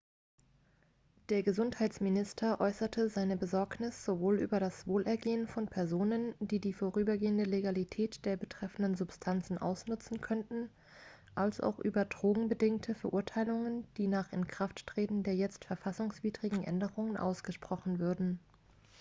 [1.29, 8.25] der gesundheitsminister äußerte seine besorgnis sowohl über das wohlergehen von personen die die vorübergehende legalität
[8.25, 10.71] der betreffenden substanzen ausnutzen könnten
[11.35, 18.39] als auch über drogenbedingte verurteilungen die nach inkrafttreten der jetzt verfassungswidrigen änderungen ausgesprochen würden